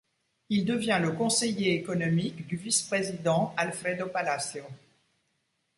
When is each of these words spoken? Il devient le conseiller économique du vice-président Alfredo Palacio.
Il 0.49 0.65
devient 0.65 0.97
le 0.99 1.11
conseiller 1.11 1.75
économique 1.75 2.47
du 2.47 2.55
vice-président 2.55 3.53
Alfredo 3.55 4.07
Palacio. 4.07 4.63